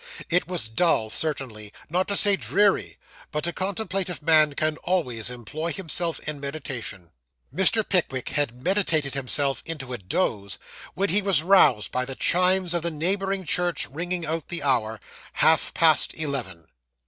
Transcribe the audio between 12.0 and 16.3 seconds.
the chimes of the neighbouring church ringing out the hour half past